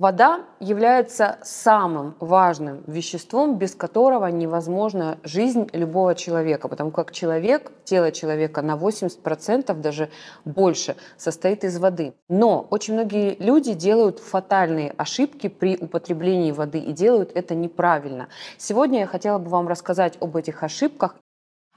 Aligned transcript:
Вода 0.00 0.46
является 0.60 1.36
самым 1.42 2.14
важным 2.20 2.82
веществом, 2.86 3.58
без 3.58 3.74
которого 3.74 4.28
невозможна 4.28 5.18
жизнь 5.24 5.68
любого 5.74 6.14
человека, 6.14 6.68
потому 6.68 6.90
как 6.90 7.12
человек, 7.12 7.70
тело 7.84 8.10
человека 8.10 8.62
на 8.62 8.76
80% 8.76 9.74
даже 9.74 10.08
больше 10.46 10.96
состоит 11.18 11.64
из 11.64 11.78
воды. 11.78 12.14
Но 12.30 12.66
очень 12.70 12.94
многие 12.94 13.36
люди 13.40 13.74
делают 13.74 14.20
фатальные 14.20 14.94
ошибки 14.96 15.48
при 15.48 15.76
употреблении 15.76 16.52
воды 16.52 16.78
и 16.78 16.92
делают 16.92 17.32
это 17.34 17.54
неправильно. 17.54 18.28
Сегодня 18.56 19.00
я 19.00 19.06
хотела 19.06 19.36
бы 19.36 19.50
вам 19.50 19.68
рассказать 19.68 20.16
об 20.22 20.34
этих 20.34 20.62
ошибках 20.62 21.14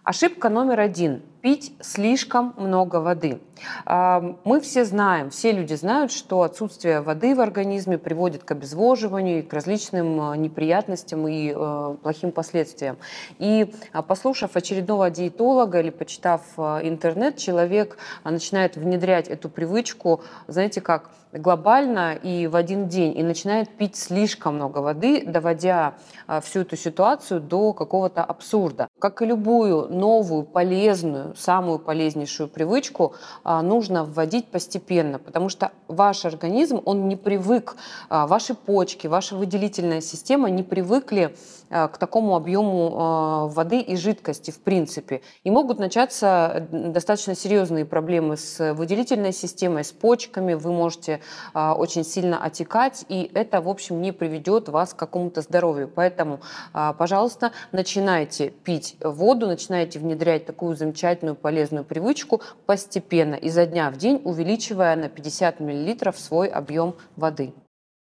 Ошибка 0.06 0.50
номер 0.50 0.82
один– 0.82 1.22
пить 1.44 1.74
слишком 1.82 2.54
много 2.56 3.02
воды. 3.02 3.42
А, 3.86 4.38
мы 4.46 4.62
все 4.62 4.86
знаем, 4.86 5.30
все 5.30 5.52
люди 5.52 5.74
знают, 5.74 6.14
что 6.14 6.42
отсутствие 6.44 7.02
воды 7.02 7.36
в 7.36 7.42
организме 7.42 7.98
приводит 7.98 8.46
к 8.46 8.52
обезвоживанию, 8.52 9.46
к 9.46 9.52
различным 9.52 10.22
а, 10.22 10.38
неприятностям 10.38 11.28
и 11.28 11.54
а, 11.54 11.98
плохим 12.02 12.32
последствиям. 12.32 12.98
И 13.40 13.70
послушав 14.08 14.56
очередного 14.56 15.10
диетолога 15.10 15.82
или 15.82 15.90
почитав 15.90 16.42
интернет, 16.58 17.36
человек 17.36 17.98
начинает 18.24 18.78
внедрять 18.78 19.28
эту 19.28 19.50
привычку, 19.50 20.24
знаете 20.48 20.80
как, 20.80 21.10
глобально 21.34 22.14
и 22.14 22.48
в 22.48 22.56
один 22.56 22.88
день, 22.88 23.18
и 23.18 23.24
начинает 23.24 23.70
пить 23.70 23.96
слишком 23.96 24.56
много 24.56 24.80
воды, 24.80 25.24
доводя 25.26 25.96
всю 26.42 26.62
эту 26.62 26.78
ситуацию 26.78 27.42
до 27.42 27.74
какого-то 27.74 28.24
абсурда. 28.24 28.88
Как 29.00 29.22
и 29.22 29.26
любую 29.26 29.88
новую, 29.90 30.44
полезную, 30.44 31.36
самую 31.36 31.80
полезнейшую 31.80 32.50
привычку 32.50 33.16
а, 33.44 33.62
нужно 33.62 34.04
вводить 34.04 34.48
постепенно, 34.48 35.20
потому 35.20 35.50
что 35.50 35.72
ваш 35.88 36.26
организм, 36.26 36.82
он 36.86 37.08
не 37.08 37.16
привык, 37.16 37.76
а, 38.10 38.28
ваши 38.28 38.54
почки, 38.54 39.08
ваша 39.08 39.36
выделительная 39.36 40.02
система 40.02 40.50
не 40.50 40.64
привыкли 40.64 41.36
а, 41.70 41.88
к 41.88 41.98
такому 41.98 42.36
объему 42.36 43.50
воды 43.50 43.80
и 43.80 43.96
жидкости 43.96 44.52
в 44.52 44.60
принципе. 44.60 45.22
И 45.44 45.52
могут 45.52 45.80
начаться 45.80 46.68
достаточно 46.72 47.36
серьезные 47.36 47.86
проблемы 47.86 48.38
с 48.38 48.74
выделительной 48.74 49.34
системой, 49.34 49.84
с 49.84 49.92
почками, 49.92 50.54
вы 50.54 50.72
можете 50.72 51.22
очень 51.54 52.04
сильно 52.04 52.44
отекать, 52.44 53.06
и 53.10 53.30
это, 53.34 53.62
в 53.62 53.70
общем, 53.70 54.02
не 54.02 54.12
приведет 54.12 54.70
вас 54.70 54.94
к 54.94 54.98
какому-то 54.98 55.42
здоровью. 55.42 55.90
Поэтому, 55.94 56.40
пожалуйста, 56.72 57.52
начинайте 57.72 58.50
пить 58.50 58.98
воду, 59.00 59.48
начинайте 59.48 60.00
внедрять 60.00 60.46
такую 60.46 60.76
замечательную 60.76 61.36
полезную 61.36 61.86
привычку 61.86 62.42
постепенно, 62.66 63.36
изо 63.36 63.66
дня 63.66 63.90
в 63.92 63.98
день, 63.98 64.22
увеличивая 64.24 64.96
на 64.96 65.10
50 65.10 65.60
мл 65.60 66.14
свой 66.14 66.48
объем 66.48 66.96
воды. 67.16 67.54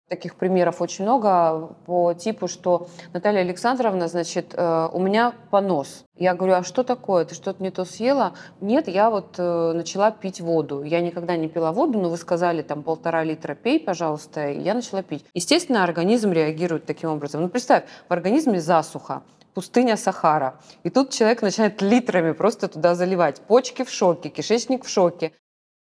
Таких 0.10 0.36
примеров 0.36 0.82
очень 0.82 1.06
много 1.06 1.76
по 1.86 2.14
типу, 2.14 2.48
что 2.48 2.88
Наталья 3.14 3.42
Александровна, 3.42 4.08
значит, 4.08 4.56
э, 4.58 4.90
у 4.92 5.00
меня 5.00 5.34
понос. 5.52 6.04
Я 6.16 6.34
говорю, 6.34 6.56
а 6.56 6.64
что 6.64 6.84
такое? 6.84 7.26
Ты 7.26 7.36
что-то 7.36 7.62
не 7.62 7.70
то 7.70 7.86
съела? 7.86 8.34
Нет, 8.60 8.88
я 8.88 9.12
вот 9.12 9.36
э, 9.38 9.72
начала 9.74 10.10
пить 10.10 10.42
воду. 10.42 10.82
Я 10.82 11.02
никогда 11.02 11.38
не 11.38 11.48
пила 11.48 11.72
воду, 11.72 12.00
но 12.00 12.10
вы 12.10 12.18
сказали, 12.18 12.64
там, 12.64 12.82
полтора 12.82 13.24
литра 13.24 13.54
пей, 13.54 13.80
пожалуйста, 13.80 14.50
я 14.50 14.74
начала 14.74 15.04
пить. 15.04 15.26
Естественно, 15.36 15.84
организм 15.84 16.32
реагирует 16.32 16.86
таким 16.86 17.12
образом. 17.12 17.42
Ну, 17.42 17.50
представь, 17.50 17.84
в 18.08 18.12
организме 18.12 18.60
засуха 18.60 19.22
пустыня 19.54 19.96
Сахара. 19.96 20.60
И 20.84 20.90
тут 20.90 21.12
человек 21.12 21.44
начинает 21.44 21.82
литрами 21.84 22.32
просто 22.32 22.68
туда 22.68 22.96
заливать. 22.96 23.42
Почки 23.42 23.84
в 23.84 23.92
шоке, 23.92 24.30
кишечник 24.30 24.86
в 24.86 24.90
шоке. 24.90 25.34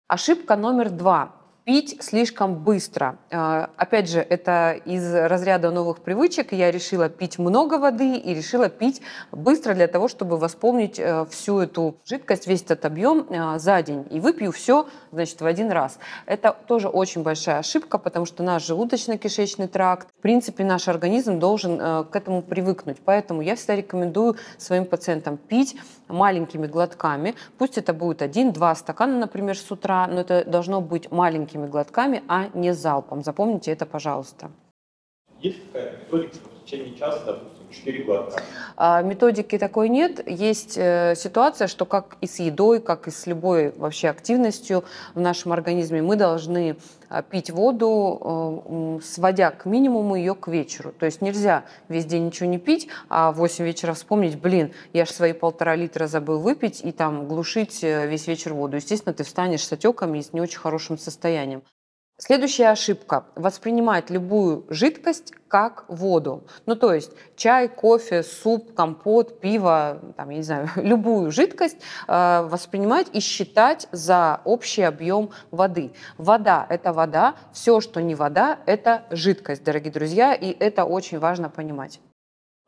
Ошибка 0.07 0.57
номер 0.57 0.91
два 0.91 1.42
пить 1.65 1.97
слишком 2.01 2.55
быстро. 2.57 3.19
А, 3.31 3.71
опять 3.77 4.11
же, 4.11 4.21
это 4.21 4.73
из 4.85 5.15
разряда 5.15 5.71
новых 5.71 6.01
привычек. 6.01 6.53
Я 6.53 6.71
решила 6.71 7.09
пить 7.09 7.39
много 7.39 7.79
воды 7.79 8.17
и 8.17 8.35
решила 8.35 8.69
пить 8.69 9.01
быстро 9.31 9.75
для 9.75 9.87
того, 9.87 10.09
чтобы 10.09 10.39
восполнить 10.39 10.99
э, 10.99 11.25
всю 11.31 11.61
эту 11.61 11.97
жидкость, 12.05 12.47
весь 12.47 12.63
этот 12.63 12.85
объем 12.85 13.27
э, 13.29 13.59
за 13.59 13.83
день. 13.83 14.07
И 14.11 14.19
выпью 14.19 14.51
все, 14.53 14.89
значит, 15.13 15.41
в 15.41 15.47
один 15.47 15.71
раз. 15.71 15.99
Это 16.27 16.57
тоже 16.67 16.89
очень 16.89 17.23
большая 17.23 17.59
ошибка, 17.59 17.99
потому 17.99 18.27
что 18.27 18.43
наш 18.43 18.69
желудочно-кишечный 18.69 19.69
тракт, 19.69 20.09
в 20.19 20.23
принципе, 20.23 20.65
наш 20.65 20.89
организм 20.89 21.39
должен 21.39 21.81
э, 21.81 22.05
к 22.05 22.17
этому 22.17 22.43
привыкнуть. 22.43 22.99
Поэтому 23.05 23.41
я 23.41 23.55
всегда 23.55 23.77
рекомендую 23.77 24.37
своим 24.59 24.85
пациентам 24.85 25.37
пить 25.37 25.77
маленькими 26.09 26.67
глотками. 26.67 27.35
Пусть 27.59 27.79
это 27.79 27.93
будет 27.93 28.23
один-два 28.23 28.75
стакана, 28.75 29.19
например, 29.19 29.57
с 29.57 29.71
утра, 29.71 30.07
но 30.07 30.21
это 30.21 30.45
должно 30.45 30.81
быть 30.81 31.11
маленький 31.11 31.52
маленькими 31.53 31.67
глотками, 31.71 32.23
а 32.29 32.49
не 32.55 32.73
залпом. 32.73 33.23
Запомните 33.23 33.73
это, 33.73 33.87
пожалуйста. 33.87 34.51
Есть 35.41 35.67
какая-то 35.67 35.99
методика 36.05 36.49
в 36.49 36.65
течение 36.65 36.97
часа, 36.97 37.25
допустим, 37.25 37.62
4 37.73 38.05
глотка? 38.05 38.43
А, 38.77 39.03
методики 39.03 39.59
такой 39.59 39.89
нет. 39.89 40.27
Есть 40.29 40.77
э, 40.77 41.15
ситуация, 41.17 41.67
что 41.67 41.85
как 41.85 42.17
и 42.21 42.27
с 42.27 42.39
едой, 42.39 42.81
как 42.81 43.09
и 43.09 43.11
с 43.11 43.27
любой 43.27 43.73
вообще 43.77 44.09
активностью 44.09 44.85
в 45.15 45.21
нашем 45.21 45.53
организме, 45.53 46.03
мы 46.03 46.17
должны 46.17 46.77
а, 47.09 47.23
пить 47.23 47.51
воду, 47.51 49.01
э, 49.01 49.05
сводя 49.05 49.51
к 49.51 49.67
минимуму 49.67 50.17
ее 50.17 50.35
к 50.35 50.49
вечеру. 50.49 50.93
То 50.99 51.07
есть 51.07 51.21
нельзя 51.21 51.65
весь 51.89 52.07
день 52.07 52.27
ничего 52.27 52.49
не 52.49 52.59
пить, 52.59 52.89
а 53.09 53.33
в 53.33 53.37
8 53.37 53.65
вечера 53.65 53.93
вспомнить, 53.93 54.39
блин, 54.39 54.73
я 54.93 55.05
же 55.05 55.13
свои 55.13 55.33
полтора 55.33 55.77
литра 55.77 56.07
забыл 56.07 56.39
выпить 56.39 56.81
и 56.85 56.93
там 56.93 57.29
глушить 57.29 57.85
э, 57.85 58.07
весь 58.07 58.27
вечер 58.27 58.55
воду. 58.55 58.77
Естественно, 58.77 59.13
ты 59.13 59.25
встанешь 59.25 59.67
с 59.67 59.73
отеками 59.73 60.19
и 60.19 60.23
с 60.23 60.33
не 60.33 60.41
очень 60.41 60.59
хорошим 60.59 60.99
состоянием. 60.99 61.63
Следующая 62.19 62.69
ошибка– 62.69 63.27
воспринимать 63.35 64.09
любую 64.09 64.65
жидкость 64.69 65.33
как 65.49 65.85
воду. 65.89 66.45
Ну, 66.67 66.77
то 66.77 66.95
есть 66.95 67.11
чай, 67.37 67.69
кофе, 67.69 68.23
суп, 68.23 68.75
компот, 68.75 69.41
пиво, 69.41 70.01
там, 70.17 70.31
я 70.31 70.37
не 70.37 70.43
знаю, 70.43 70.69
любую 70.77 71.33
жидкость 71.33 71.79
э, 72.07 72.43
воспринимать 72.43 73.09
и 73.13 73.21
считать 73.21 73.89
за 73.91 74.41
общий 74.45 74.83
объем 74.83 75.31
воды. 75.51 75.93
Вода– 76.17 76.65
это 76.71 76.93
вода, 76.93 77.35
все, 77.53 77.81
что 77.81 78.01
не 78.01 78.15
вода– 78.15 78.61
это 78.67 79.05
жидкость, 79.11 79.65
дорогие 79.65 79.93
друзья, 79.93 80.33
и 80.33 80.51
это 80.51 80.85
очень 80.85 81.19
важно 81.19 81.51
понимать. 81.51 82.01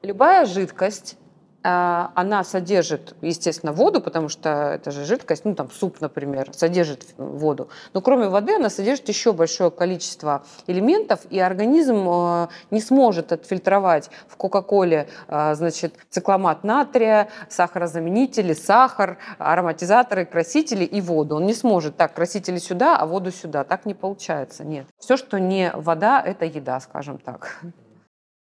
Любая 0.03 0.47
жидкость 0.47 1.17
она 1.65 2.45
содержит, 2.45 3.17
естественно, 3.23 3.73
воду, 3.73 4.03
потому 4.03 4.29
что 4.29 4.51
это 4.75 4.91
же 4.91 5.07
жидкость, 5.07 5.47
ну 5.47 5.55
там 5.55 5.71
суп, 5.71 6.01
например, 6.01 6.51
содержит 6.53 7.07
воду. 7.17 7.69
Но 7.95 8.03
кроме 8.03 8.29
воды 8.29 8.57
она 8.57 8.69
содержит 8.69 9.09
еще 9.09 9.33
большое 9.33 9.71
количество 9.71 10.45
элементов, 10.67 11.21
и 11.31 11.41
организм 11.41 12.07
э, 12.07 12.49
не 12.71 12.83
сможет 12.83 13.33
отфильтровать 13.33 14.11
в 14.29 14.37
Кока-Коле, 14.37 15.09
э, 15.29 15.55
значит, 15.55 15.95
цикламат 16.11 16.65
натрия, 16.65 17.29
сахарозаменители, 17.49 18.53
сахар, 18.53 19.17
ароматизаторы, 19.39 20.27
красители 20.27 20.85
и 20.85 21.01
воду. 21.01 21.37
Он 21.37 21.47
не 21.47 21.55
сможет 21.55 21.97
так, 21.97 22.13
красители 22.13 22.59
сюда, 22.59 22.99
а 22.99 23.07
воду 23.07 23.31
сюда. 23.31 23.65
Так 23.65 23.87
не 23.87 23.95
получается, 23.95 24.65
нет. 24.65 24.87
Все, 24.99 25.17
что 25.17 25.41
не 25.41 25.73
вода, 25.75 26.21
это 26.21 26.45
еда, 26.45 26.79
скажем 26.81 27.17
так. 27.17 27.59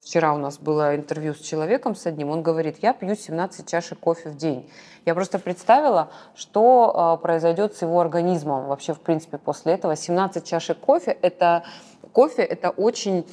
Вчера 0.03 0.34
у 0.34 0.38
нас 0.38 0.57
было 0.57 0.95
интервью 0.95 1.35
с 1.35 1.39
человеком, 1.39 1.95
с 1.95 2.07
одним, 2.07 2.31
он 2.31 2.41
говорит, 2.41 2.78
я 2.81 2.91
пью 2.91 3.16
17 3.16 3.69
чашек 3.69 4.00
кофе 4.00 4.29
в 4.29 4.35
день. 4.35 4.67
Я 5.06 5.13
просто 5.13 5.38
представила, 5.38 6.09
что 6.35 7.17
э, 7.19 7.22
произойдет 7.22 7.75
с 7.75 7.84
его 7.84 8.00
организмом 8.00 8.66
вообще, 8.66 8.95
в 8.95 9.00
принципе, 9.00 9.38
после 9.38 9.73
этого. 9.73 9.95
17 9.95 10.44
чашек 10.44 10.79
кофе– 10.79 11.12
это 11.22 11.66
кофе 12.12 12.44
это 12.44 12.70
очень 12.70 13.26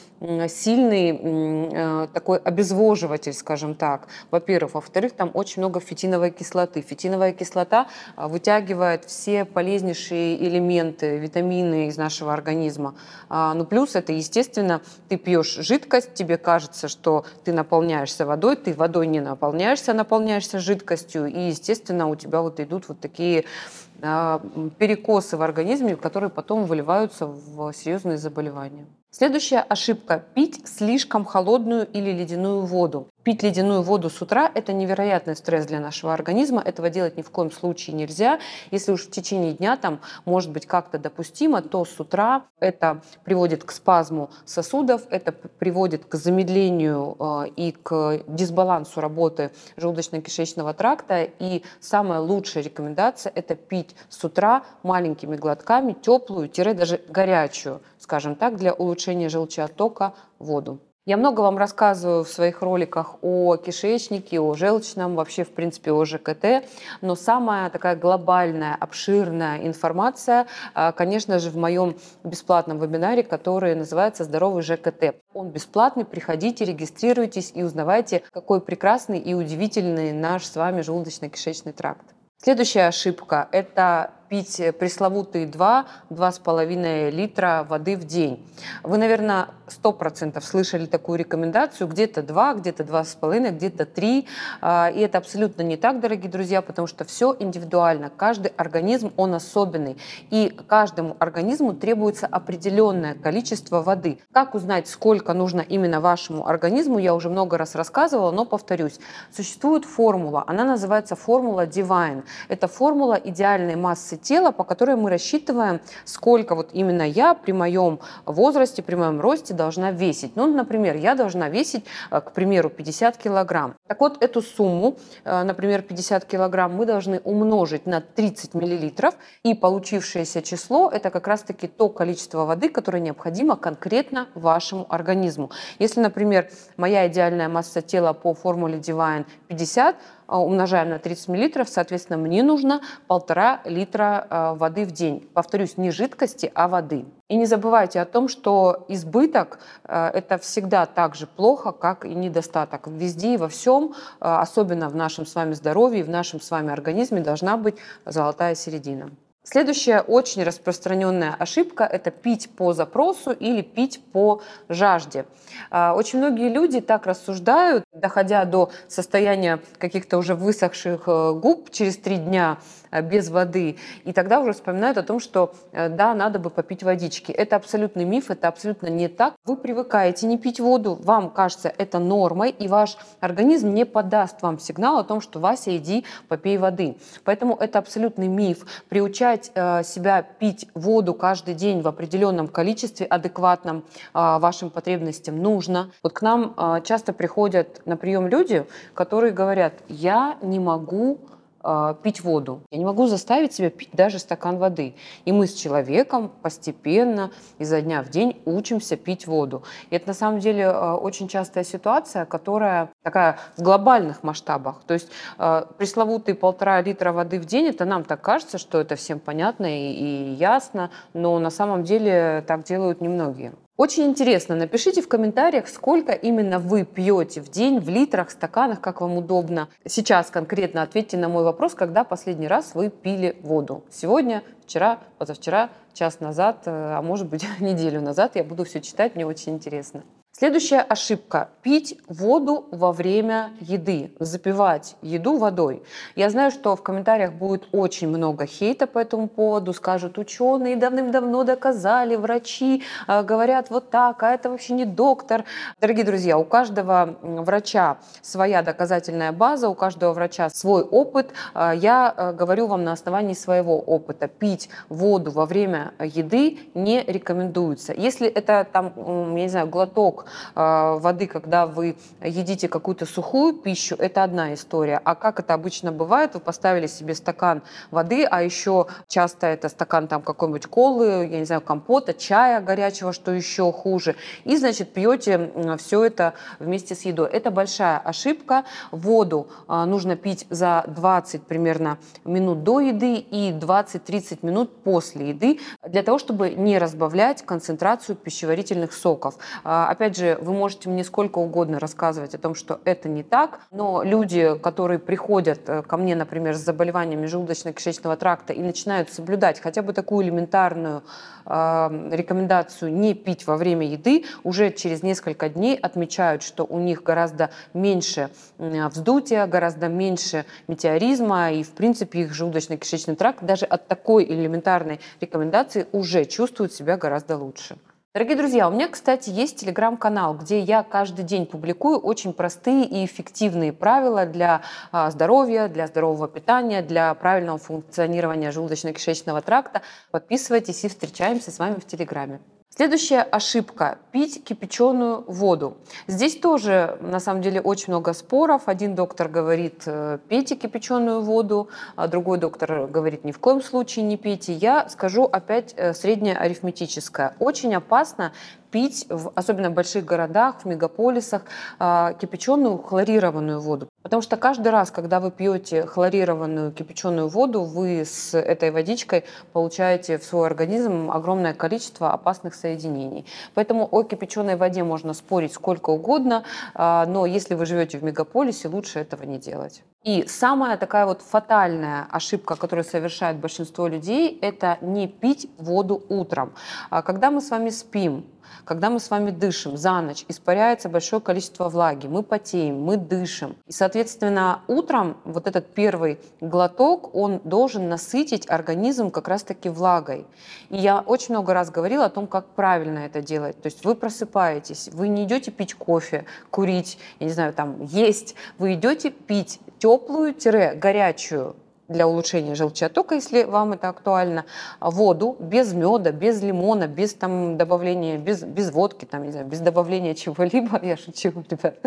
сильный 0.49 1.19
э, 1.21 2.09
такой 2.13 2.39
обезвоживатель, 2.39 3.33
скажем 3.33 3.75
так, 3.75 4.09
во-первых. 4.31 4.75
Во-вторых, 4.75 5.13
там 5.13 5.31
очень 5.35 5.63
много 5.63 5.81
фитиновой 5.81 6.31
кислоты. 6.31 6.81
Фитиновая 6.81 7.33
кислота 7.33 7.89
а, 8.17 8.29
вытягивает 8.29 9.05
все 9.05 9.45
полезнейшие 9.45 10.43
элементы, 10.43 11.19
витамины 11.19 11.89
из 11.89 11.97
нашего 11.97 12.33
организма. 12.33 12.95
А, 13.29 13.55
ну, 13.55 13.65
плюс 13.65 13.95
это, 13.95 14.13
естественно, 14.13 14.81
ты 15.09 15.17
пьешь 15.17 15.55
жидкость, 15.55 16.15
тебе 16.15 16.37
кажется, 16.37 16.89
что 16.89 17.25
ты 17.45 17.53
наполняешься 17.53 18.27
водой, 18.27 18.57
ты 18.57 18.73
водой 18.75 19.07
не 19.07 19.21
наполняешься, 19.21 19.93
наполняешься 19.93 20.59
жидкостью, 20.59 21.27
и, 21.27 21.49
естественно, 21.49 22.09
у 22.09 22.17
тебя 22.17 22.41
вот 22.41 22.61
идут 22.61 22.89
вот 22.89 23.01
такие 23.01 23.41
а, 23.41 23.88
перекосы 24.01 25.37
в 25.37 25.43
организме, 25.43 25.97
которые 25.97 26.31
потом 26.31 26.65
выливаются 26.65 27.27
в 27.27 27.73
серьезные 27.73 28.19
заболевания. 28.19 28.87
Следующая 29.11 29.61
ошибка– 29.61 30.23
пить 30.35 30.69
слишком 30.69 31.25
холодную 31.25 31.87
или 31.87 32.13
ледяную 32.13 32.61
воду. 32.61 33.09
Пить 33.29 33.43
ледяную 33.43 33.83
воду 33.83 34.09
с 34.09 34.23
утра– 34.23 34.51
это 34.55 34.73
невероятный 34.73 35.37
стресс 35.37 35.67
для 35.67 35.81
нашего 35.81 36.15
организма. 36.15 36.63
Этого 36.63 36.89
делать 36.89 37.19
ни 37.19 37.21
в 37.21 37.29
коем 37.29 37.51
случае 37.51 37.95
нельзя. 37.95 38.39
Если 38.71 38.91
уж 38.91 39.03
в 39.03 39.11
течение 39.11 39.53
дня 39.53 39.77
там 39.77 40.01
может 40.25 40.51
быть 40.51 40.65
как-то 40.65 40.99
допустимо, 40.99 41.61
то 41.61 41.85
с 41.85 42.01
утра 42.01 42.47
это 42.59 43.03
приводит 43.25 43.65
к 43.65 43.71
спазму 43.71 44.31
сосудов, 44.47 45.03
это 45.11 45.33
приводит 45.33 46.07
к 46.07 46.15
замедлению 46.15 47.17
э, 47.21 47.49
и 47.55 47.73
к 47.73 48.23
дисбалансу 48.29 49.03
работы 49.03 49.51
желудочно-кишечного 49.77 50.73
тракта. 50.73 51.25
И 51.39 51.65
самая 51.81 52.21
лучшая 52.21 52.65
рекомендация– 52.65 53.31
это 53.35 53.57
пить 53.57 53.95
с 54.09 54.25
утра 54.25 54.63
маленькими 54.83 55.37
глотками 55.37 55.93
теплую, 55.93 56.49
даже 56.57 57.03
горячую, 57.11 57.83
скажем 57.99 58.37
так, 58.37 58.57
для 58.57 58.73
улучшения 58.73 59.29
желчеоттока 59.29 60.15
воду. 60.39 60.81
Я 61.09 61.17
много 61.17 61.41
вам 61.41 61.57
рассказываю 61.57 62.23
в 62.23 62.29
своих 62.29 62.61
роликах 62.61 63.17
о 63.23 63.57
кишечнике, 63.57 64.41
о 64.41 64.53
желчном, 64.53 65.15
вообще, 65.17 65.43
в 65.43 65.53
принципе, 65.53 65.91
о 65.91 66.05
ЖКТ, 66.05 66.69
но 67.01 67.15
самая 67.15 67.71
такая 67.71 67.97
глобальная, 67.97 68.77
обширная 68.79 69.67
информация, 69.67 70.47
а, 70.75 70.93
конечно 70.93 71.39
же, 71.39 71.49
в 71.49 71.57
моем 71.57 71.97
бесплатном 72.25 72.79
вебинаре, 72.79 73.23
который 73.23 73.75
называется 73.75 74.25
«Здоровый 74.25 74.63
ЖКТ». 74.63 75.15
Он 75.33 75.49
бесплатный, 75.49 76.05
приходите, 76.05 76.67
регистрируйтесь 76.67 77.53
и 77.55 77.63
узнавайте, 77.63 78.23
какой 78.31 78.61
прекрасный 78.61 79.19
и 79.19 79.33
удивительный 79.33 80.13
наш 80.13 80.45
с 80.45 80.57
вами 80.57 80.83
желудочно-кишечный 80.83 81.73
тракт. 81.73 82.05
Следующая 82.37 82.87
ошибка– 82.87 83.49
это 83.53 84.11
пить 84.29 84.61
пресловутые 84.79 85.47
2-2,5 85.47 87.11
литра 87.11 87.67
воды 87.69 87.97
в 87.97 88.05
день. 88.05 88.47
Вы, 88.83 88.99
наверное, 88.99 89.49
100% 89.69 90.41
слышали 90.41 90.87
такую 90.87 91.19
рекомендацию, 91.19 91.89
где-то 91.89 92.23
2, 92.23 92.55
где-то 92.55 92.83
2,5, 92.83 93.51
где-то 93.51 93.87
3. 93.87 94.27
А, 94.61 94.91
и 94.95 95.01
это 95.01 95.19
абсолютно 95.19 95.63
не 95.63 95.77
так, 95.77 96.01
дорогие 96.01 96.31
друзья, 96.31 96.63
потому 96.63 96.87
что 96.87 97.05
все 97.05 97.35
индивидуально. 97.39 98.11
Каждый 98.11 98.53
организм, 98.57 99.13
он 99.17 99.35
особенный. 99.35 99.99
И 100.31 100.49
каждому 100.67 101.17
организму 101.19 101.75
требуется 101.75 102.27
определенное 102.27 103.15
количество 103.15 103.83
воды. 103.83 104.19
Как 104.33 104.55
узнать, 104.55 104.89
сколько 104.89 105.33
нужно 105.33 105.61
именно 105.61 106.01
вашему 106.01 106.47
организму, 106.47 106.99
я 106.99 107.15
уже 107.15 107.29
много 107.29 107.59
раз 107.59 107.75
рассказывала, 107.75 108.31
но 108.31 108.45
повторюсь. 108.45 108.99
Существует 109.35 109.85
формула, 109.85 110.45
она 110.47 110.65
называется 110.65 111.17
формула 111.17 111.67
Divine. 111.67 112.25
Это 112.49 112.69
формула 112.69 113.15
идеальной 113.15 113.77
массы 113.77 114.18
тела, 114.23 114.51
по 114.51 114.65
которой 114.65 114.97
мы 114.97 115.11
рассчитываем, 115.11 115.81
сколько 116.05 116.55
вот 116.55 116.71
именно 116.73 117.03
я 117.03 117.35
при 117.35 117.53
моем 117.53 118.01
возрасте, 118.27 118.83
при 118.83 118.95
моем 118.95 119.21
росте 119.21 119.55
должна 119.55 119.91
весить. 119.91 120.37
Ну, 120.37 120.47
например, 120.47 120.97
я 120.97 121.15
должна 121.15 121.49
весить, 121.49 121.85
э, 122.11 122.21
к 122.21 122.33
примеру, 122.33 122.71
50 122.71 123.17
килограмм. 123.17 123.75
Так 123.87 124.01
вот, 124.01 124.23
эту 124.23 124.43
сумму, 124.43 124.97
э, 125.25 125.43
например, 125.43 125.83
50 125.83 126.25
килограмм, 126.25 126.75
мы 126.75 126.87
должны 126.87 127.21
умножить 127.25 127.87
на 127.87 128.01
30 128.01 128.55
миллилитров, 128.55 129.15
и 129.43 129.55
получившееся 129.55 130.43
число– 130.43 130.91
это 130.93 131.11
как 131.11 131.27
раз-таки 131.27 131.69
то 131.69 131.89
количество 131.89 132.45
воды, 132.45 132.69
которое 132.69 133.01
необходимо 133.01 133.57
конкретно 133.57 134.29
вашему 134.35 134.87
организму. 134.89 135.51
Если, 135.79 136.01
например, 136.01 136.49
моя 136.77 137.07
идеальная 137.09 137.49
масса 137.49 137.83
тела 137.83 138.13
по 138.13 138.35
формуле 138.35 138.79
Divine 138.79 139.27
50, 139.49 139.97
а, 139.97 139.99
умножаем 140.29 140.91
на 140.91 140.99
30 140.99 141.29
мл, 141.29 141.67
соответственно, 141.67 142.19
мне 142.19 142.43
нужно 142.43 142.83
полтора 143.07 143.61
литра 143.65 144.27
а, 144.29 144.55
воды 144.55 144.85
в 144.85 144.93
день. 144.93 145.29
Повторюсь, 145.33 145.77
не 145.77 145.91
жидкости, 145.91 146.53
а 146.55 146.69
воды. 146.69 147.07
И 147.29 147.37
не 147.37 147.47
забывайте 147.47 148.01
о 148.01 148.05
том, 148.05 148.29
что 148.29 148.85
избыток 148.89 149.59
а,– 149.85 150.11
это 150.15 150.39
всегда 150.39 150.87
так 150.87 151.15
же 151.15 151.27
плохо, 151.27 151.73
как 151.73 152.05
и 152.05 152.15
недостаток. 152.15 152.87
Везде 152.87 153.35
и 153.35 153.37
во 153.37 153.49
всем, 153.49 153.95
особенно 154.21 154.89
в 154.89 154.95
нашем 154.95 155.27
с 155.27 155.35
вами 155.35 155.55
здоровье, 155.55 156.05
в 156.05 156.11
нашем 156.11 156.41
с 156.41 156.51
вами 156.51 156.73
организме 156.73 157.21
должна 157.21 157.57
быть 157.57 157.77
золотая 158.05 158.55
середина. 158.55 159.11
Следующая 159.51 160.03
очень 160.03 160.43
распространенная 160.43 161.35
ошибка– 161.39 161.85
это 161.91 162.11
пить 162.11 162.51
по 162.55 162.75
запросу 162.75 163.31
или 163.31 163.63
пить 163.63 163.99
по 164.13 164.43
жажде. 164.69 165.25
А, 165.71 165.95
очень 165.95 166.19
многие 166.19 166.51
люди 166.51 166.83
так 166.83 167.07
рассуждают, 167.07 167.85
доходя 167.95 168.45
до 168.45 168.71
состояния 168.89 169.59
каких-то 169.79 170.19
уже 170.19 170.35
высохших 170.35 171.05
э, 171.07 171.33
губ 171.33 171.71
через 171.71 171.97
три 171.97 172.17
дня 172.17 172.59
э, 172.91 173.01
без 173.01 173.31
воды, 173.31 173.79
и 174.05 174.13
тогда 174.13 174.41
уже 174.41 174.53
вспоминают 174.53 174.99
о 174.99 175.03
том, 175.03 175.19
что 175.19 175.55
э, 175.73 175.89
да, 175.89 176.13
надо 176.13 176.39
бы 176.39 176.51
попить 176.51 176.83
водички. 176.83 177.33
Это 177.33 177.57
абсолютный 177.57 178.05
миф, 178.05 178.31
это 178.31 178.49
абсолютно 178.49 178.89
не 178.89 179.09
так. 179.09 179.33
Вы 179.47 179.57
привыкаете 179.57 180.27
не 180.27 180.37
пить 180.37 180.61
воду, 180.61 180.99
вам 181.01 181.31
кажется 181.31 181.73
это 181.79 181.99
нормой, 181.99 182.51
и 182.51 182.69
ваш 182.69 182.99
организм 183.21 183.73
не 183.73 183.87
подаст 183.87 184.43
вам 184.43 184.59
сигнал 184.59 184.99
о 184.99 185.05
том, 185.05 185.23
что 185.23 185.41
Вася, 185.41 185.75
иди 185.75 186.05
попей 186.29 186.59
воды. 186.59 186.99
Поэтому 187.25 187.57
это 187.57 187.79
абсолютный 187.79 188.29
миф. 188.29 188.67
Приучать 188.91 189.38
заставлять 189.39 189.51
э, 189.55 189.83
себя 189.85 190.23
пить 190.23 190.69
воду 190.75 191.15
каждый 191.15 191.55
день 191.55 191.83
в 191.83 191.89
определенном 191.89 192.49
количестве, 192.49 193.07
адекватном 193.07 193.79
э, 193.79 194.39
вашим 194.39 194.71
потребностям 194.71 195.41
нужно. 195.41 195.91
Вот 196.03 196.13
к 196.13 196.23
нам 196.23 196.55
э, 196.57 196.81
часто 196.85 197.13
приходят 197.13 197.81
на 197.87 197.97
прием 197.97 198.27
люди, 198.27 198.67
которые 198.95 199.33
говорят, 199.33 199.75
я 199.89 200.37
не 200.43 200.59
могу 200.59 201.19
э, 201.63 201.95
пить 202.03 202.23
воду. 202.23 202.63
Я 202.71 202.79
не 202.79 202.85
могу 202.85 203.07
заставить 203.07 203.53
себя 203.53 203.71
пить 203.71 203.91
даже 203.93 204.19
стакан 204.19 204.59
воды. 204.59 204.95
И 205.25 205.33
мы 205.33 205.47
с 205.47 205.55
человеком 205.55 206.31
постепенно 206.43 207.31
изо 207.59 207.81
дня 207.81 208.03
в 208.03 208.11
день 208.11 208.41
учимся 208.45 208.97
пить 208.97 209.27
воду. 209.27 209.63
И 209.91 209.97
это 209.97 210.09
на 210.09 210.15
самом 210.15 210.41
деле 210.41 210.63
э, 210.63 210.93
очень 210.95 211.29
частая 211.29 211.65
ситуация, 211.65 212.25
которая 212.25 212.91
такая 213.03 213.39
в 213.57 213.63
глобальных 213.63 214.23
масштабах. 214.23 214.83
То 214.87 214.95
есть 214.95 215.09
э, 215.39 215.65
пресловутые 215.77 216.35
полтора 216.35 216.83
литра 216.83 217.13
воды 217.13 217.39
в 217.41 217.45
день, 217.45 217.67
это 217.67 217.85
нам 217.85 218.05
так 218.05 218.21
кажется, 218.21 218.59
что 218.59 218.81
это 218.81 218.97
всем 218.97 219.19
понятно 219.19 219.67
и 219.67 220.35
ясно, 220.35 220.91
но 221.15 221.39
на 221.39 221.51
самом 221.51 221.85
деле 221.85 222.45
так 222.47 222.65
делают 222.65 223.01
немногие. 223.01 223.53
Очень 223.79 224.07
интересно, 224.07 224.57
напишите 224.57 225.01
в 225.01 225.07
комментариях, 225.07 225.69
сколько 225.69 226.11
именно 226.11 226.59
вы 226.59 226.85
пьете 226.85 227.41
в 227.41 227.49
день, 227.49 227.79
в 227.79 227.89
литрах, 227.89 228.33
стаканах, 228.33 228.81
как 228.81 229.01
вам 229.01 229.17
удобно. 229.19 229.69
Сейчас 229.87 230.33
конкретно 230.33 230.83
ответьте 230.83 231.17
на 231.17 231.29
мой 231.29 231.45
вопрос, 231.45 231.75
когда 231.75 232.03
последний 232.03 232.49
раз 232.49 232.75
вы 232.75 232.91
пили 232.91 233.37
воду. 233.41 233.85
Сегодня, 233.89 234.43
вчера, 234.67 234.99
позавчера, 235.19 235.71
час 235.93 236.19
назад, 236.19 236.63
э, 236.67 236.71
а 236.73 237.03
может 237.03 237.29
быть 237.29 237.47
неделю 237.61 238.01
назад. 238.01 238.33
Я 238.35 238.43
буду 238.43 238.65
все 238.65 238.81
читать, 238.81 239.15
мне 239.15 239.25
очень 239.25 239.53
интересно. 239.53 240.03
Следующая 240.39 240.83
ошибка– 240.83 241.49
пить 241.63 241.99
воду 242.07 242.67
во 242.71 242.93
время 242.93 243.51
еды, 243.59 244.13
запивать 244.21 244.95
еду 245.03 245.37
водой. 245.37 245.83
Я 246.15 246.31
знаю, 246.31 246.53
что 246.53 246.77
в 246.77 246.83
комментариях 246.85 247.33
будет 247.33 247.67
очень 247.73 248.07
много 248.07 248.47
хейта 248.47 248.87
по 248.87 249.01
этому 249.01 249.27
поводу, 249.27 249.73
скажут 249.73 250.17
ученые 250.17 250.77
давным-давно 250.77 251.43
доказали, 251.43 252.15
врачи 252.15 252.85
э, 253.09 253.25
говорят 253.25 253.71
вот 253.71 253.91
так, 253.91 254.23
а 254.23 254.33
это 254.33 254.49
вообще 254.49 254.75
не 254.75 254.85
доктор. 254.85 255.43
Дорогие 255.81 256.05
друзья, 256.05 256.39
у 256.39 256.45
каждого 256.45 257.17
врача 257.21 257.99
своя 258.23 258.63
доказательная 258.63 259.33
база, 259.33 259.69
у 259.69 259.75
каждого 259.75 260.13
врача 260.13 260.51
свой 260.51 260.85
опыт. 260.85 261.33
Э, 261.53 261.73
я 261.75 262.15
э, 262.17 262.33
говорю 262.33 262.69
вам 262.69 262.85
на 262.85 262.93
основании 262.93 263.35
своего 263.35 263.81
опыта. 263.81 264.29
Пить 264.29 264.69
воду 264.89 265.33
во 265.33 265.47
время 265.47 265.95
еды 265.99 266.61
не 266.75 267.03
рекомендуется. 267.03 267.93
Если 267.93 268.29
это 268.29 268.65
там, 268.73 268.93
я 269.35 269.43
не 269.43 269.49
знаю, 269.49 269.67
глоток 269.67 270.28
воды, 270.55 271.27
когда 271.27 271.67
вы 271.67 271.97
едите 272.23 272.69
какую-то 272.69 273.07
сухую 273.07 273.55
пищу, 273.55 273.97
это 273.99 274.25
одна 274.25 274.55
история. 274.55 275.01
А 275.05 275.15
как 275.15 275.41
это 275.41 275.55
обычно 275.55 275.93
бывает, 275.93 276.35
вы 276.35 276.41
поставили 276.41 276.87
себе 276.87 277.15
стакан 277.15 277.63
воды, 277.91 278.25
а 278.25 278.43
еще 278.43 278.87
часто 279.07 279.47
это 279.47 279.69
стакан 279.69 280.09
там 280.09 280.23
какой-нибудь 280.23 280.67
колы, 280.67 281.29
я 281.31 281.39
не 281.39 281.45
знаю, 281.45 281.61
компота, 281.61 282.15
чая 282.15 282.61
горячего, 282.61 283.13
что 283.13 283.33
еще 283.33 283.73
хуже. 283.73 284.17
И, 284.45 284.57
значит, 284.57 284.93
пьете 284.93 285.51
все 285.79 286.05
это 286.05 286.35
вместе 286.59 286.95
с 286.95 287.03
едой. 287.03 287.29
Это 287.31 287.51
большая 287.51 287.99
ошибка. 287.99 288.65
Воду 288.91 289.49
а, 289.67 289.87
нужно 289.87 290.17
пить 290.17 290.47
за 290.51 290.85
20 290.87 291.43
примерно 291.45 291.99
минут 292.25 292.65
до 292.65 292.81
еды 292.81 293.15
и 293.17 293.53
20-30 293.53 294.39
минут 294.43 294.83
после 294.83 295.31
еды 295.31 295.61
для 295.87 296.03
того, 296.03 296.19
чтобы 296.19 296.51
не 296.51 296.79
разбавлять 296.79 297.43
концентрацию 297.43 298.17
пищеварительных 298.17 298.93
соков. 298.93 299.37
А, 299.65 299.89
опять 299.89 300.17
же, 300.17 300.18
вы 300.41 300.53
можете 300.53 300.89
мне 300.89 301.05
сколько 301.05 301.39
угодно 301.39 301.79
рассказывать 301.79 302.35
о 302.35 302.39
том, 302.39 302.55
что 302.55 302.81
это 302.85 303.09
не 303.09 303.23
так, 303.23 303.61
но 303.71 304.03
люди, 304.03 304.59
которые 304.59 304.99
приходят 304.99 305.61
э, 305.69 305.83
ко 305.83 305.97
мне, 305.97 306.15
например, 306.15 306.55
с 306.55 306.61
заболеваниями 306.61 307.27
желудочно-кишечного 307.27 308.17
тракта 308.17 308.53
и 308.53 308.61
начинают 308.61 309.11
соблюдать 309.11 309.61
хотя 309.61 309.83
бы 309.83 309.93
такую 309.93 310.27
элементарную 310.27 311.03
э, 311.47 312.09
рекомендацию 312.13 312.93
не 312.93 313.15
пить 313.15 313.47
во 313.47 313.57
время 313.57 313.87
еды, 313.87 314.25
уже 314.45 314.71
через 314.71 315.03
несколько 315.03 315.49
дней 315.49 315.77
отмечают, 315.77 316.43
что 316.43 316.65
у 316.65 316.79
них 316.79 317.03
гораздо 317.03 317.51
меньше 317.75 318.31
вздутия, 318.59 319.47
гораздо 319.47 319.89
меньше 319.89 320.45
метеоризма, 320.67 321.53
и, 321.53 321.63
в 321.63 321.71
принципе, 321.71 322.21
их 322.21 322.33
желудочно-кишечный 322.33 323.17
тракт 323.17 323.43
даже 323.43 323.67
от 323.67 323.89
такой 323.89 324.25
элементарной 324.25 325.01
рекомендации 325.21 325.87
уже 325.93 326.25
чувствует 326.25 326.73
себя 326.73 326.97
гораздо 326.97 327.37
лучше. 327.37 327.79
Дорогие 328.15 328.39
друзья, 328.39 328.69
у 328.69 328.73
меня, 328.73 328.89
кстати, 328.89 329.29
есть 329.29 329.61
телеграм-канал, 329.61 330.35
где 330.35 330.61
я 330.61 330.83
каждый 330.83 331.27
день 331.27 331.45
публикую 331.45 331.99
очень 331.99 332.33
простые 332.33 332.87
и 332.87 333.05
эффективные 333.05 333.71
правила 333.71 334.25
для 334.25 334.63
а, 334.91 335.11
здоровья, 335.11 335.69
для 335.69 335.87
здорового 335.87 336.27
питания, 336.27 336.81
для 336.81 337.13
правильного 337.13 337.59
функционирования 337.59 338.51
желудочно-кишечного 338.51 339.43
тракта. 339.43 339.83
Подписывайтесь 340.11 340.83
и 340.85 340.89
встречаемся 340.89 341.51
с 341.51 341.59
вами 341.59 341.75
в 341.75 341.87
телеграме. 341.87 342.41
Следующая 342.79 343.23
ошибка– 343.23 343.99
пить 344.13 344.45
кипяченую 344.45 345.25
воду. 345.27 345.79
Здесь 346.07 346.37
тоже, 346.37 346.97
на 347.01 347.19
самом 347.19 347.43
деле, 347.43 347.61
очень 347.61 347.93
много 347.93 348.13
споров. 348.13 348.63
Один 348.67 348.95
доктор 348.95 349.29
говорит, 349.29 349.83
э, 349.87 350.21
пейте 350.29 350.55
кипяченую 350.55 351.23
воду, 351.23 351.71
а 351.97 352.07
другой 352.07 352.39
доктор 352.39 352.87
говорит, 352.87 353.25
ни 353.25 353.33
в 353.33 353.41
коем 353.41 353.63
случае 353.63 354.05
не 354.05 354.17
пейте. 354.17 354.53
Я 354.53 354.89
скажу 354.91 355.25
опять 355.25 355.75
э, 355.77 355.93
среднее 355.93 356.37
арифметическое. 356.37 357.35
Очень 357.41 357.75
опасно 357.75 358.33
пить, 358.71 359.09
особенно 359.35 359.71
в 359.71 359.75
больших 359.75 360.05
городах, 360.05 360.61
в 360.63 360.65
мегаполисах, 360.65 361.43
э, 361.81 362.15
кипяченую 362.21 362.79
хлорированную 362.79 363.61
воду. 363.61 363.88
Потому 364.09 364.23
что 364.23 364.39
каждый 364.39 364.69
раз, 364.69 364.91
когда 364.91 365.21
вы 365.21 365.31
пьете 365.31 365.85
хлорированную 365.85 366.73
кипяченую 366.73 367.29
воду, 367.29 367.65
вы 367.65 368.07
с 368.07 368.33
этой 368.35 368.71
водичкой 368.71 369.25
получаете 369.53 370.17
в 370.17 370.25
свой 370.25 370.47
организм 370.47 371.11
огромное 371.11 371.53
количество 371.53 372.15
опасных 372.15 372.55
соединений. 372.55 373.27
Поэтому 373.53 373.87
о 373.87 374.05
кипяченой 374.05 374.57
воде 374.57 374.83
можно 374.83 375.13
спорить 375.13 375.53
сколько 375.53 375.91
угодно, 375.91 376.45
э, 376.75 377.05
но 377.07 377.27
если 377.27 377.55
вы 377.55 377.67
живете 377.67 377.99
в 377.99 378.03
мегаполисе, 378.03 378.69
лучше 378.69 378.99
этого 378.99 379.25
не 379.25 379.39
делать. 379.39 379.83
И 380.05 380.25
самая 380.27 380.79
такая 380.79 381.05
вот 381.05 381.21
фатальная 381.21 382.07
ошибка, 382.11 382.57
которую 382.57 382.87
совершает 382.87 383.37
большинство 383.37 383.89
людей, 383.89 384.39
это 384.41 384.79
не 384.81 385.07
пить 385.07 385.51
воду 385.59 386.03
утром. 386.09 386.55
А 386.89 387.03
когда 387.03 387.31
мы 387.31 387.43
с 387.43 387.51
вами 387.51 387.69
спим, 387.69 388.25
когда 388.65 388.91
мы 388.91 389.01
с 389.01 389.11
вами 389.11 389.31
дышим 389.31 389.77
за 389.77 390.01
ночь, 390.01 390.25
испаряется 390.29 390.89
большое 390.89 391.23
количество 391.23 391.69
влаги, 391.69 392.07
мы 392.07 392.23
потеем, 392.23 392.81
мы 392.83 392.97
дышим. 392.97 393.57
И, 393.67 393.73
соответственно, 393.73 394.61
утром 394.67 395.17
вот 395.25 395.47
этот 395.47 395.73
первый 395.75 396.19
глоток, 396.41 397.15
он 397.15 397.41
должен 397.45 397.89
насытить 397.89 398.49
организм 398.49 399.11
как 399.11 399.29
раз-таки 399.29 399.69
влагой. 399.69 400.27
И 400.69 400.77
я 400.77 401.01
очень 401.01 401.35
много 401.35 401.55
раз 401.55 401.71
говорила 401.71 402.07
о 402.07 402.11
том, 402.11 402.27
как 402.27 402.47
правильно 402.55 402.99
это 403.01 403.23
делать. 403.23 403.61
То 403.61 403.67
есть 403.67 403.85
вы 403.85 403.95
просыпаетесь, 403.95 404.89
вы 404.93 405.09
не 405.09 405.25
идете 405.25 405.51
пить 405.51 405.75
кофе, 405.75 406.25
курить, 406.51 406.99
я 407.21 407.27
не 407.27 407.33
знаю, 407.33 407.53
там, 407.53 407.83
есть, 407.85 408.35
вы 408.59 408.75
идете 408.75 409.11
пить 409.11 409.61
теплую-горячую 409.79 411.57
для 411.89 412.07
улучшения 412.07 412.55
желчеотока, 412.55 413.15
если 413.15 413.45
вам 413.45 413.73
это 413.73 413.89
актуально, 413.89 414.45
воду 414.81 415.37
без 415.41 415.73
меда, 415.73 416.13
без 416.13 416.43
лимона, 416.43 416.87
без 416.87 417.15
там 417.15 417.57
добавления, 417.57 418.19
без, 418.19 418.43
без 418.43 418.71
водки, 418.71 419.05
там, 419.05 419.25
не 419.25 419.33
знаю, 419.33 419.47
без 419.47 419.61
добавления 419.61 420.15
чего-либо, 420.15 420.79
я 420.83 420.97
шучу, 420.97 421.33
ребят, 421.51 421.79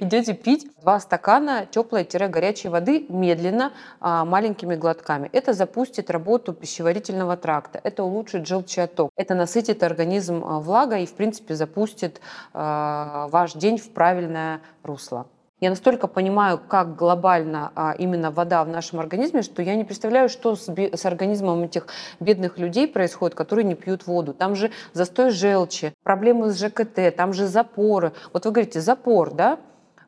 идете 0.00 0.34
пить 0.34 0.70
два 0.80 1.00
стакана 1.00 1.66
теплой-горячей 1.70 2.68
воды 2.68 3.06
медленно, 3.08 3.72
а, 4.00 4.24
маленькими 4.24 4.76
глотками. 4.76 5.30
Это 5.32 5.52
запустит 5.52 6.10
работу 6.10 6.52
пищеварительного 6.52 7.36
тракта, 7.36 7.80
это 7.82 8.04
улучшит 8.04 8.46
желчеоток, 8.46 9.10
это 9.16 9.34
насытит 9.34 9.82
организм 9.82 10.44
а, 10.44 10.60
влагой 10.60 11.04
и, 11.04 11.06
в 11.06 11.14
принципе, 11.14 11.54
запустит 11.54 12.20
а, 12.52 13.28
ваш 13.28 13.54
день 13.54 13.78
в 13.78 13.90
правильное 13.90 14.60
русло. 14.82 15.26
Я 15.60 15.68
настолько 15.68 16.06
понимаю, 16.06 16.58
как 16.58 16.96
глобально 16.96 17.70
а, 17.74 17.94
именно 17.98 18.30
вода 18.30 18.64
в 18.64 18.68
нашем 18.68 18.98
организме, 18.98 19.42
что 19.42 19.60
я 19.60 19.74
не 19.76 19.84
представляю, 19.84 20.30
что 20.30 20.56
с, 20.56 20.68
с 20.68 21.04
организмом 21.04 21.64
этих 21.64 21.86
бедных 22.18 22.56
людей 22.56 22.88
происходит, 22.88 23.36
которые 23.36 23.66
не 23.66 23.74
пьют 23.74 24.06
воду. 24.06 24.32
Там 24.32 24.54
же 24.56 24.70
застой 24.94 25.30
желчи, 25.30 25.92
проблемы 26.02 26.50
с 26.50 26.58
ЖКТ, 26.58 27.14
там 27.14 27.34
же 27.34 27.46
запоры. 27.46 28.12
Вот 28.32 28.46
вы 28.46 28.52
говорите, 28.52 28.80
запор, 28.80 29.34
да? 29.34 29.58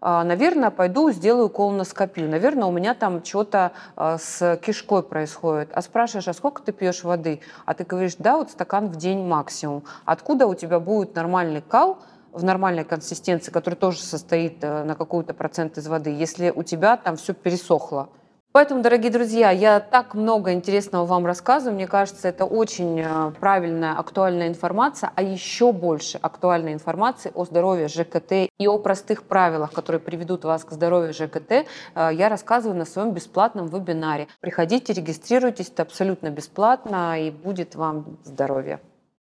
А, 0.00 0.24
наверное, 0.24 0.70
пойду 0.70 1.12
сделаю 1.12 1.48
колоноскопию. 1.48 2.30
Наверное, 2.30 2.66
у 2.66 2.72
меня 2.72 2.94
там 2.94 3.22
что-то 3.22 3.70
а, 3.94 4.16
с 4.18 4.56
кишкой 4.56 5.04
происходит. 5.04 5.70
А 5.74 5.80
спрашиваешь, 5.80 6.28
а 6.28 6.32
сколько 6.32 6.62
ты 6.62 6.72
пьешь 6.72 7.04
воды? 7.04 7.40
А 7.66 7.74
ты 7.74 7.84
говоришь, 7.84 8.16
да, 8.18 8.38
вот 8.38 8.50
стакан 8.50 8.88
в 8.88 8.96
день 8.96 9.24
максимум. 9.24 9.84
Откуда 10.04 10.46
у 10.46 10.54
тебя 10.54 10.80
будет 10.80 11.14
нормальный 11.14 11.62
кал, 11.62 11.98
в 12.32 12.44
нормальной 12.44 12.84
консистенции, 12.84 13.50
который 13.52 13.74
тоже 13.74 14.00
состоит 14.00 14.62
э, 14.62 14.84
на 14.84 14.94
какой-то 14.94 15.34
процент 15.34 15.78
из 15.78 15.86
воды, 15.86 16.10
если 16.10 16.50
у 16.50 16.62
тебя 16.62 16.96
там 16.96 17.16
все 17.16 17.34
пересохло. 17.34 18.08
Поэтому, 18.52 18.82
дорогие 18.82 19.10
друзья, 19.10 19.50
я 19.50 19.80
так 19.80 20.14
много 20.14 20.52
интересного 20.52 21.06
вам 21.06 21.24
рассказываю. 21.24 21.74
Мне 21.74 21.86
кажется, 21.86 22.28
это 22.28 22.44
очень 22.44 23.00
э, 23.00 23.32
правильная, 23.40 23.94
актуальная 23.94 24.48
информация, 24.48 25.10
а 25.14 25.22
еще 25.22 25.72
больше 25.72 26.18
актуальной 26.18 26.74
информации 26.74 27.32
о 27.34 27.46
здоровье 27.46 27.88
ЖКТ 27.88 28.50
и 28.58 28.66
о 28.66 28.76
простых 28.76 29.22
правилах, 29.22 29.72
которые 29.72 30.00
приведут 30.00 30.44
вас 30.44 30.64
к 30.64 30.72
здоровью 30.72 31.14
ЖКТ, 31.14 31.50
э, 31.50 31.64
я 32.12 32.28
рассказываю 32.28 32.78
на 32.78 32.84
своем 32.84 33.12
бесплатном 33.12 33.68
вебинаре. 33.68 34.28
Приходите, 34.40 34.92
регистрируйтесь, 34.92 35.70
это 35.70 35.82
абсолютно 35.82 36.28
бесплатно 36.28 37.18
и 37.18 37.30
будет 37.30 37.74
вам 37.74 38.18
здоровье. 38.22 38.80